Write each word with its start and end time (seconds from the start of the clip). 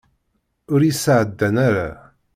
Ur 0.73 0.81
yi-sεeddan 0.83 1.55
ara. 1.67 1.89